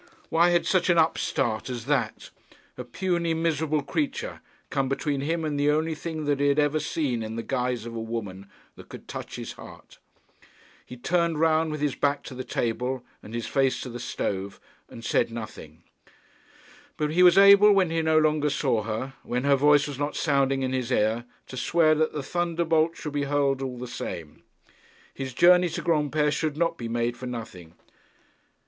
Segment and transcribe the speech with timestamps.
[0.29, 2.31] Why had such an upstart as that,
[2.75, 6.79] a puny, miserable creature, come between him and the only thing that he had ever
[6.79, 9.99] seen in the guise of a woman that could touch his heart?
[10.83, 14.59] He turned round with his back to the table and his face to the stove,
[14.89, 15.83] and said nothing.
[16.97, 20.15] But he was able, when he no longer saw her, when her voice was not
[20.15, 24.41] sounding in his ear, to swear that the thunderbolt should be hurled all the same.
[25.13, 27.75] His journey to Granpere should not be made for nothing.